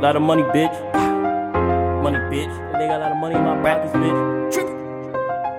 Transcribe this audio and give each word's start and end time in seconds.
Lot 0.00 0.16
of 0.16 0.22
money, 0.22 0.42
bitch. 0.44 0.72
Money, 2.02 2.18
bitch. 2.30 2.72
They 2.72 2.86
got 2.86 2.96
a 2.96 3.04
lot 3.04 3.12
of 3.12 3.18
money 3.18 3.34
in 3.34 3.42
my 3.42 3.60
pockets, 3.60 3.92
bitch. 3.92 4.54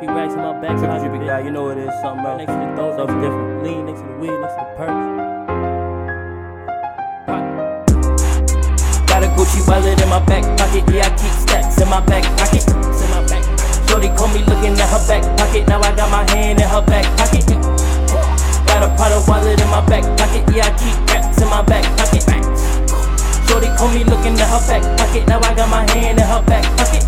Few 0.00 0.08
racks 0.08 0.34
in 0.34 0.40
my 0.40 0.58
back, 0.60 0.78
so 0.80 0.86
I 0.90 0.98
guy, 1.30 1.40
you 1.46 1.52
know 1.52 1.68
it 1.70 1.78
is. 1.78 1.92
Something 2.02 2.26
else. 2.26 2.38
Next 2.38 2.50
to 2.50 2.58
the 2.58 2.96
something 2.96 3.20
different. 3.20 3.62
Lean 3.62 3.86
next 3.86 4.00
to 4.00 4.06
the 4.08 4.14
weed, 4.18 4.34
next 4.40 4.54
to 4.54 4.64
the 4.66 4.74
perks. 4.74 5.06
Got 9.06 9.22
a 9.22 9.28
Gucci 9.38 9.62
wallet 9.68 10.00
in 10.02 10.08
my 10.08 10.18
back 10.26 10.42
pocket, 10.58 10.82
yeah, 10.90 11.06
I 11.06 11.10
keep 11.14 11.30
stacks 11.38 11.80
in 11.80 11.88
my 11.88 12.00
back 12.06 12.24
pocket. 12.34 12.66
In 12.66 13.10
my 13.14 13.22
back. 13.30 13.44
Shorty 13.88 14.08
caught 14.18 14.34
me 14.34 14.42
looking 14.42 14.74
at 14.74 14.90
her 14.90 15.02
back 15.06 15.22
pocket, 15.38 15.68
now 15.68 15.78
I 15.80 15.94
got 15.94 16.10
my 16.10 16.28
hand 16.34 16.58
in 16.58 16.66
her 16.66 16.82
back 16.82 17.06
pocket. 17.16 17.79
Got 18.80 18.92
a 18.92 18.96
Prada 18.96 19.20
wallet 19.28 19.60
in 19.60 19.68
my 19.68 19.84
back 19.84 20.04
pocket, 20.16 20.40
yeah, 20.56 20.64
I 20.64 20.72
keep 20.80 20.96
racks 21.12 21.36
in 21.36 21.48
my 21.52 21.60
back 21.60 21.84
pocket. 22.00 22.24
Shorty 23.44 23.68
caught 23.76 23.92
me 23.92 24.04
looking 24.08 24.40
at 24.40 24.48
her 24.48 24.62
back 24.64 24.80
pocket, 24.96 25.28
now 25.28 25.36
I 25.36 25.52
got 25.52 25.68
my 25.68 25.84
hand 25.92 26.16
in 26.16 26.24
her 26.24 26.40
back 26.48 26.64
pocket. 26.80 27.04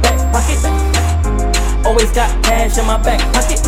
Back 0.00 0.16
pocket, 0.32 0.56
always 1.84 2.10
got 2.12 2.32
cash 2.40 2.78
in 2.78 2.86
my 2.86 2.96
back 2.96 3.20
pocket. 3.36 3.60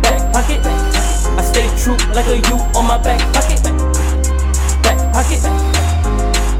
Back 0.00 0.32
pocket, 0.32 0.64
I 0.64 1.44
stay 1.44 1.68
true 1.76 2.00
like 2.16 2.24
a 2.32 2.40
U 2.40 2.56
on 2.72 2.88
my 2.88 2.96
back 2.96 3.20
pocket. 3.36 3.60
Back 4.80 4.96
pocket, 5.12 5.44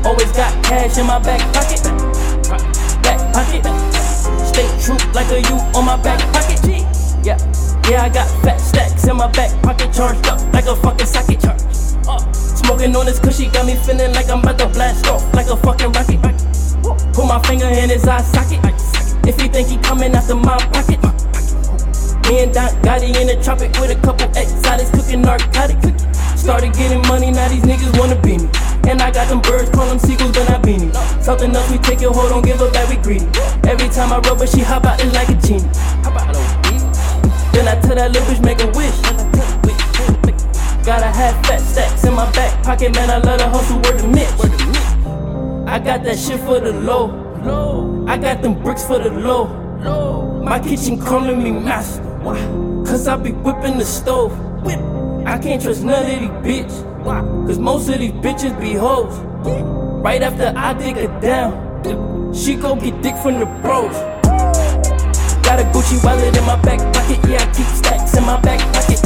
always 0.04 0.32
got 0.36 0.52
cash 0.60 0.98
in 0.98 1.06
my 1.06 1.18
back 1.24 1.40
pocket. 1.56 1.80
Back 3.00 3.16
pocket, 3.32 3.64
stay 4.44 4.68
true 4.84 5.00
like 5.16 5.32
a 5.32 5.40
U 5.40 5.56
on 5.72 5.86
my 5.86 5.96
back 6.04 6.20
pocket. 6.36 6.60
Yeah, 7.24 7.40
yeah, 7.90 8.04
I 8.04 8.08
got 8.08 8.26
fat 8.42 8.58
stacks 8.58 9.06
in 9.06 9.16
my 9.16 9.30
back 9.32 9.50
pocket, 9.62 9.92
charged 9.92 10.26
up 10.26 10.40
like 10.52 10.66
a 10.66 10.76
fucking 10.76 11.06
socket. 11.06 11.44
Uh, 11.44 12.18
Smoking 12.32 12.94
on 12.96 13.06
this 13.06 13.18
cushy 13.18 13.48
got 13.48 13.66
me 13.66 13.76
feeling 13.76 14.12
like 14.12 14.28
I'm 14.28 14.40
about 14.40 14.58
to 14.58 14.68
blast 14.68 15.06
off 15.06 15.22
like 15.34 15.46
a 15.46 15.56
fucking 15.56 15.92
rocket. 15.92 16.20
Put 17.14 17.26
my 17.26 17.40
finger 17.46 17.66
in 17.66 17.90
his 17.90 18.06
eye 18.06 18.22
socket. 18.22 18.60
If 19.26 19.40
he 19.40 19.48
think 19.48 19.68
he 19.68 19.76
coming 19.78 20.12
after 20.14 20.34
my 20.34 20.58
pocket. 20.74 20.98
Me 22.26 22.42
and 22.42 22.52
Don 22.52 22.74
Gotti 22.82 23.14
in 23.14 23.28
the 23.28 23.38
tropic 23.42 23.70
with 23.78 23.94
a 23.94 24.00
couple 24.02 24.26
exotics 24.34 24.90
cooking 24.90 25.22
narcotics. 25.22 26.02
Started 26.34 26.74
getting 26.74 27.02
money, 27.06 27.30
now 27.30 27.48
these 27.48 27.62
niggas 27.62 27.96
wanna 27.98 28.20
be 28.20 28.38
me. 28.38 28.48
And 28.90 29.02
I 29.02 29.10
got 29.10 29.28
them 29.28 29.40
birds, 29.40 29.70
call 29.70 29.86
them 29.86 29.98
seagulls, 29.98 30.32
but 30.32 30.48
not 30.48 30.62
beanie. 30.62 30.90
Something 31.22 31.54
else 31.54 31.70
we 31.70 31.78
take 31.78 32.02
it, 32.02 32.10
hold 32.10 32.32
on, 32.32 32.42
give 32.42 32.58
her 32.58 32.70
back, 32.70 32.88
we 32.88 32.96
greedy. 32.96 33.26
Every 33.66 33.88
time 33.88 34.12
I 34.12 34.18
rub 34.18 34.38
her, 34.38 34.46
she 34.46 34.60
hop 34.60 34.86
out, 34.86 35.02
it's 35.02 35.14
like 35.14 35.28
a 35.28 35.34
genie. 35.42 35.66
That 37.96 38.12
little 38.12 38.28
bitch, 38.28 38.44
make 38.44 38.60
a 38.60 38.66
wish. 38.76 39.00
Gotta 40.84 41.06
have 41.06 41.46
fat 41.46 41.60
stacks 41.62 42.04
in 42.04 42.12
my 42.12 42.30
back 42.32 42.62
pocket, 42.62 42.94
man. 42.94 43.08
I 43.08 43.16
love 43.16 43.38
the 43.38 43.48
hustle, 43.48 43.76
word 43.76 43.98
to 44.00 44.06
Mitch. 44.06 44.28
I 45.66 45.78
got 45.78 46.04
that 46.04 46.18
shit 46.18 46.38
for 46.40 46.60
the 46.60 46.74
low. 46.74 48.04
I 48.06 48.18
got 48.18 48.42
them 48.42 48.62
bricks 48.62 48.84
for 48.84 48.98
the 48.98 49.10
low. 49.10 49.46
My 50.42 50.60
kitchen 50.60 51.00
calling 51.00 51.42
me 51.42 51.52
master. 51.52 52.02
Cause 52.84 53.08
I 53.08 53.16
be 53.16 53.32
whipping 53.32 53.78
the 53.78 53.86
stove. 53.86 54.30
I 55.26 55.38
can't 55.38 55.62
trust 55.62 55.82
none 55.82 56.02
of 56.02 56.20
these 56.44 56.66
bitches. 56.66 57.46
Cause 57.46 57.58
most 57.58 57.88
of 57.88 57.98
these 57.98 58.12
bitches 58.12 58.60
be 58.60 58.74
hoes. 58.74 59.16
Right 60.04 60.20
after 60.20 60.52
I 60.54 60.74
dig 60.74 60.96
her 60.96 61.20
down, 61.22 62.34
she 62.34 62.56
go 62.56 62.76
get 62.76 63.00
dick 63.00 63.16
from 63.16 63.40
the 63.40 63.46
bros. 63.62 64.15
Got 65.46 65.60
a 65.60 65.64
Gucci 65.70 66.02
wallet 66.02 66.36
in 66.36 66.44
my 66.44 66.58
back 66.58 66.82
pocket, 66.92 67.22
yeah, 67.30 67.38
I 67.38 67.46
keep 67.54 67.70
stacks 67.70 68.18
in 68.18 68.24
my 68.26 68.34
back 68.42 68.58
pocket. 68.74 68.98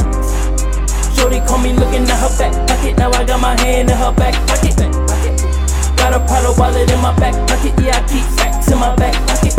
Shorty 1.12 1.38
call 1.44 1.58
me 1.58 1.76
looking 1.76 2.08
at 2.08 2.16
her 2.16 2.32
back 2.40 2.56
pocket, 2.66 2.96
now 2.96 3.12
I 3.12 3.24
got 3.28 3.40
my 3.40 3.52
hand 3.60 3.90
in 3.90 3.96
her 3.96 4.10
back 4.16 4.32
pocket. 4.48 4.72
Got 6.00 6.16
a 6.16 6.20
Prada 6.24 6.56
wallet 6.56 6.90
in 6.90 6.98
my 7.04 7.12
back 7.20 7.36
pocket, 7.44 7.76
yeah, 7.84 8.00
I 8.00 8.08
keep 8.08 8.24
stacks 8.32 8.72
in 8.72 8.78
my 8.80 8.96
back 8.96 9.12
pocket. 9.28 9.52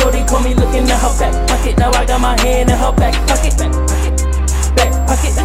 Shorty 0.00 0.24
call 0.24 0.40
me 0.40 0.56
looking 0.56 0.88
at 0.88 0.96
her 0.96 1.12
back 1.20 1.36
pocket, 1.46 1.76
now 1.76 1.92
I 1.92 2.06
got 2.08 2.20
my 2.24 2.40
hand 2.40 2.72
in 2.72 2.76
her 2.80 2.92
back 2.96 3.12
pocket. 3.28 3.52
Back 4.80 4.92
pocket, 5.04 5.36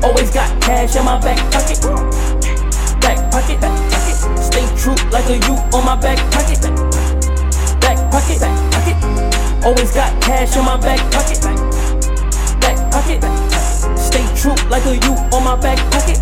always 0.00 0.32
got 0.32 0.48
cash 0.64 0.96
in 0.96 1.04
my 1.04 1.20
back 1.20 1.36
pocket. 1.52 1.76
Back 3.04 3.20
pocket, 3.30 3.60
back, 3.60 3.76
pocket. 3.92 4.16
stay 4.40 4.64
true 4.80 4.96
like 5.12 5.28
a 5.28 5.36
U 5.44 5.60
on 5.76 5.84
my 5.84 5.94
back 6.00 6.16
pocket. 6.32 6.64
Back 7.84 8.00
pocket, 8.10 8.73
always 9.64 9.92
got 9.92 10.10
cash 10.22 10.56
in 10.56 10.64
my 10.64 10.76
back 10.76 11.00
pocket. 11.10 11.40
Back 12.60 12.76
pocket, 12.92 13.20
stay 13.98 14.24
true 14.36 14.54
like 14.68 14.84
a 14.86 14.96
U 15.06 15.12
on 15.32 15.44
my 15.44 15.56
back 15.56 15.78
pocket. 15.90 16.18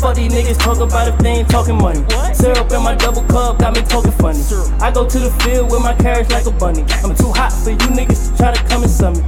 Fuck 0.00 0.16
these 0.16 0.32
niggas 0.32 0.58
talk 0.58 0.80
about 0.80 1.06
if 1.06 1.16
they 1.18 1.30
ain't 1.30 1.48
talking 1.48 1.78
money. 1.78 2.02
Syrup 2.34 2.72
in 2.72 2.82
my 2.82 2.96
double 2.96 3.22
cup 3.24 3.58
got 3.60 3.74
me 3.74 3.82
talking 3.82 4.10
funny. 4.10 4.42
I 4.82 4.90
go 4.90 5.06
to 5.08 5.18
the 5.18 5.30
field 5.42 5.70
with 5.70 5.80
my 5.80 5.94
carriage 5.94 6.28
like 6.30 6.46
a 6.46 6.50
bunny. 6.50 6.82
I'm 7.04 7.14
too 7.14 7.30
hot 7.30 7.52
for 7.52 7.70
you 7.70 7.88
niggas 7.94 8.30
to 8.30 8.36
try 8.36 8.52
to 8.52 8.62
come 8.66 8.82
and 8.82 8.90
sum 8.90 9.14
me. 9.14 9.22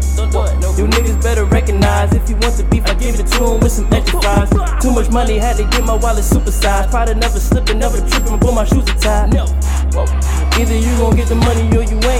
You 0.74 0.90
niggas 0.90 1.22
better 1.22 1.44
recognize 1.44 2.12
if 2.12 2.28
you 2.28 2.34
want 2.42 2.56
the 2.56 2.64
beef, 2.64 2.84
I 2.86 2.94
give 2.94 3.20
it 3.20 3.26
to 3.38 3.44
him 3.54 3.60
with 3.60 3.70
some 3.70 3.86
extra 3.92 4.20
fries. 4.20 4.50
Too 4.82 4.90
much 4.90 5.10
money, 5.10 5.38
had 5.38 5.56
to 5.58 5.64
get 5.70 5.84
my 5.84 5.94
wallet 5.94 6.24
supersized. 6.24 6.90
Probably 6.90 7.14
never 7.14 7.38
slipping, 7.38 7.78
never 7.78 7.98
tripping, 8.10 8.38
but 8.38 8.52
my 8.52 8.64
shoes 8.64 8.82
are 8.90 8.98
tied. 8.98 9.32
No. 9.32 9.46
Either 10.58 10.74
you 10.74 10.90
gon' 10.98 11.14
get 11.14 11.28
the 11.28 11.36
money 11.36 11.62
or 11.76 11.82
you 11.86 11.98
ain't. 12.10 12.13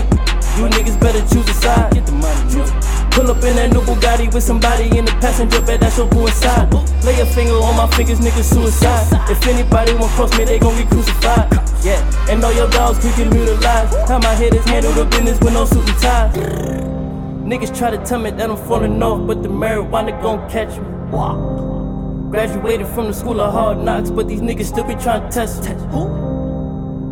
You 0.56 0.70
niggas 0.70 1.00
better 1.00 1.20
choose 1.20 1.48
a 1.48 1.54
side. 1.54 1.92
Get 1.94 2.06
the 2.06 2.12
money. 2.12 2.94
Pull 3.10 3.30
up 3.30 3.42
in 3.44 3.54
that 3.56 3.72
new 3.72 3.80
Bugatti 3.80 4.32
with 4.34 4.42
somebody 4.42 4.96
in 4.98 5.04
the 5.04 5.12
passenger 5.22 5.60
bed, 5.62 5.80
that's 5.80 5.98
your 5.98 6.08
boo 6.08 6.26
inside. 6.26 6.72
Lay 7.04 7.20
a 7.20 7.26
finger 7.26 7.54
on 7.54 7.76
my 7.76 7.86
fingers, 7.94 8.18
niggas 8.18 8.52
suicide. 8.52 9.06
If 9.30 9.46
anybody 9.46 9.94
want 9.94 10.10
cross 10.12 10.36
me, 10.36 10.44
they 10.44 10.58
gon' 10.58 10.76
get 10.76 10.88
crucified. 10.88 11.46
Yeah, 11.84 12.02
and 12.28 12.42
all 12.42 12.52
your 12.52 12.68
dogs 12.70 12.98
can 12.98 13.16
get 13.16 13.32
mutilized. 13.32 13.94
How 14.08 14.18
my 14.18 14.34
hitters 14.34 14.64
handle 14.64 14.92
the 14.92 15.04
business 15.04 15.38
with 15.38 15.52
no 15.52 15.64
suit 15.64 15.88
and 15.88 15.98
tie. 15.98 16.30
Niggas 17.44 17.76
try 17.76 17.90
to 17.90 17.98
tell 18.04 18.18
me 18.18 18.30
that 18.30 18.50
I'm 18.50 18.56
falling 18.56 19.00
off, 19.02 19.26
but 19.26 19.42
the 19.42 19.48
marijuana 19.48 20.20
gon' 20.20 20.50
catch 20.50 20.76
me. 20.78 22.30
Graduated 22.30 22.88
from 22.88 23.06
the 23.06 23.12
school 23.12 23.40
of 23.40 23.52
hard 23.52 23.78
knocks, 23.78 24.10
but 24.10 24.26
these 24.26 24.40
niggas 24.40 24.66
still 24.66 24.84
be 24.84 24.94
trying 24.94 25.22
to 25.22 25.30
test 25.30 25.62
me. 25.68 25.70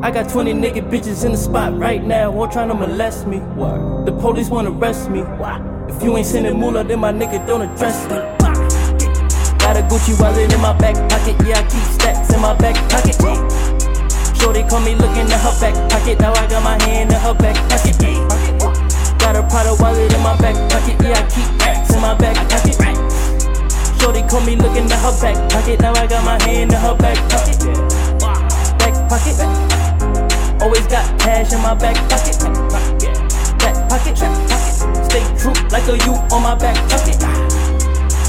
I 0.02 0.10
got 0.10 0.28
20 0.28 0.52
nigga 0.54 0.82
bitches 0.90 1.24
in 1.24 1.30
the 1.30 1.38
spot 1.38 1.78
right 1.78 2.02
now, 2.02 2.32
all 2.32 2.48
trying 2.48 2.66
to 2.70 2.74
molest 2.74 3.24
me. 3.24 3.38
The 3.38 4.10
police 4.20 4.50
wanna 4.50 4.72
arrest 4.72 5.08
me. 5.08 5.20
If 5.86 6.02
you 6.02 6.16
ain't 6.16 6.26
sending 6.26 6.58
moolah, 6.58 6.82
then 6.82 6.98
my 6.98 7.12
nigga 7.12 7.46
don't 7.46 7.62
address 7.62 8.02
me. 8.10 8.18
Got 9.62 9.78
a 9.78 9.82
Gucci 9.86 10.18
wallet 10.18 10.52
in 10.52 10.60
my 10.60 10.76
back 10.76 10.96
pocket, 11.08 11.38
yeah, 11.46 11.62
I 11.62 11.62
keep 11.70 11.86
stacks 11.94 12.34
in 12.34 12.40
my 12.40 12.52
back 12.58 12.74
pocket. 12.90 13.14
Shorty 14.34 14.64
call 14.66 14.80
me 14.80 14.96
looking 14.96 15.30
at 15.30 15.38
her 15.38 15.54
back 15.62 15.78
pocket, 15.88 16.18
now 16.18 16.32
I 16.34 16.48
got 16.50 16.64
my 16.64 16.82
hand 16.82 17.12
in 17.12 17.20
her 17.22 17.34
back 17.34 17.54
pocket. 17.70 17.94
Got 19.22 19.36
a 19.38 19.46
Prada 19.46 19.76
wallet 19.78 20.12
in 20.12 20.20
my 20.20 20.34
back 20.42 20.58
pocket, 20.66 20.98
yeah, 20.98 21.14
I 21.14 21.22
keep 21.30 21.46
racks 21.62 21.94
in 21.94 22.00
my 22.02 22.18
back 22.18 22.34
pocket. 22.50 22.74
Shorty 24.02 24.22
call 24.26 24.40
me 24.40 24.56
looking 24.56 24.90
at 24.90 24.98
her 24.98 25.14
back 25.22 25.38
pocket, 25.48 25.78
now 25.78 25.94
I 25.94 26.08
got 26.08 26.24
my 26.24 26.42
hand 26.42 26.72
in 26.72 26.78
her 26.80 26.96
back 26.96 27.14
pocket. 27.14 27.21
Back 27.21 27.21
true 35.84 35.94
like 35.94 36.02
a 36.02 36.06
U 36.06 36.14
on 36.32 36.42
my 36.42 36.54
back 36.54 36.76
pocket. 36.88 37.18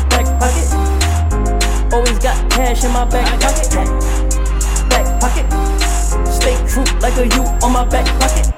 Back 0.10 0.26
pocket, 0.40 1.94
always 1.94 2.20
got 2.20 2.52
cash 2.52 2.84
in 2.84 2.92
my 2.92 3.06
back 3.06 3.40
pocket. 3.40 3.70
Back 4.90 5.22
pocket, 5.22 5.46
stay 6.32 6.56
true 6.68 6.84
like 7.00 7.18
a 7.18 7.28
U 7.36 7.44
on 7.64 7.72
my 7.72 7.86
back 7.86 8.06
pocket. 8.20 8.53